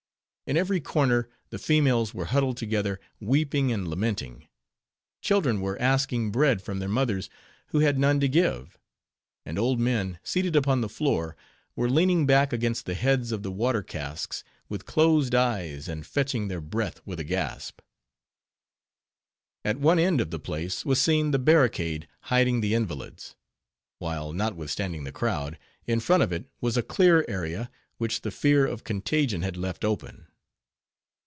In 0.47 0.57
every 0.57 0.81
corner, 0.81 1.29
the 1.49 1.57
females 1.57 2.13
were 2.13 2.25
huddled 2.25 2.57
together, 2.57 2.99
weeping 3.21 3.71
and 3.71 3.87
lamenting; 3.87 4.49
children 5.21 5.61
were 5.61 5.79
asking 5.81 6.29
bread 6.33 6.61
from 6.61 6.79
their 6.79 6.89
mothers, 6.89 7.29
who 7.67 7.79
had 7.79 7.97
none 7.97 8.19
to 8.19 8.27
give; 8.27 8.77
and 9.45 9.57
old 9.57 9.79
men, 9.79 10.19
seated 10.25 10.57
upon 10.57 10.81
the 10.81 10.89
floor, 10.89 11.37
were 11.73 11.89
leaning 11.89 12.25
back 12.25 12.51
against 12.51 12.85
the 12.85 12.95
heads 12.95 13.31
of 13.31 13.43
the 13.43 13.51
water 13.51 13.81
casks, 13.81 14.43
with 14.67 14.85
closed 14.85 15.33
eyes 15.33 15.87
and 15.87 16.05
fetching 16.05 16.49
their 16.49 16.59
breath 16.59 16.99
with 17.05 17.21
a 17.21 17.23
gasp. 17.23 17.79
At 19.63 19.79
one 19.79 19.99
end 19.99 20.19
of 20.19 20.31
the 20.31 20.39
place 20.39 20.83
was 20.83 20.99
seen 21.01 21.31
the 21.31 21.39
barricade, 21.39 22.09
hiding 22.23 22.59
the 22.59 22.73
invalids; 22.75 23.35
while—notwithstanding 23.99 25.05
the 25.05 25.13
crowd—in 25.13 26.01
front 26.01 26.23
of 26.23 26.33
it 26.33 26.47
was 26.59 26.75
a 26.75 26.83
clear 26.83 27.23
area, 27.29 27.71
which 27.99 28.23
the 28.23 28.31
fear 28.31 28.65
of 28.67 28.83
contagion 28.83 29.43
had 29.43 29.55
left 29.55 29.85
open. 29.85 30.27